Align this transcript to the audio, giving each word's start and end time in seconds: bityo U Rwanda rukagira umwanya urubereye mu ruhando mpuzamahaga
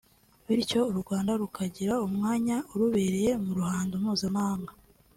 bityo 0.47 0.79
U 0.91 0.93
Rwanda 1.01 1.31
rukagira 1.41 1.93
umwanya 2.07 2.55
urubereye 2.73 3.31
mu 3.43 3.51
ruhando 3.57 3.93
mpuzamahaga 4.03 4.71